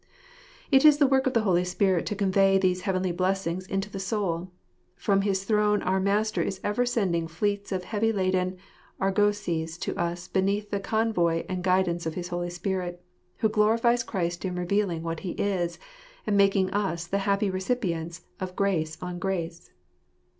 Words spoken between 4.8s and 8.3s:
From his throne our Master is ever sending fleets of heavy